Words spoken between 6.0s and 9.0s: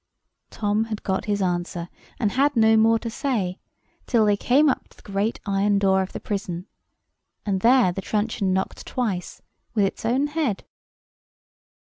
of the prison. And there the truncheon knocked